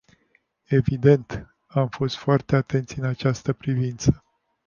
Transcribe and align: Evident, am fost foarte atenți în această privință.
Evident, 0.71 1.47
am 1.67 1.87
fost 1.89 2.17
foarte 2.17 2.55
atenți 2.55 2.99
în 2.99 3.05
această 3.05 3.53
privință. 3.53 4.23